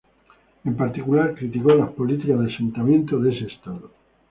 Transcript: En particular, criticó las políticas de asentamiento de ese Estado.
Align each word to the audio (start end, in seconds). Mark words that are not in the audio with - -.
En 0.65 0.73
particular, 0.75 1.35
criticó 1.35 1.75
las 1.75 1.91
políticas 1.91 2.39
de 2.39 2.51
asentamiento 2.51 3.19
de 3.19 3.35
ese 3.35 3.53
Estado. 3.53 3.91